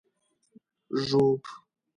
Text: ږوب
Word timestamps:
ږوب 1.05 1.41